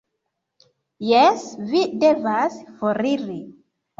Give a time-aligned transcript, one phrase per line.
[1.09, 1.43] Jes,
[1.73, 3.37] vi devas foriri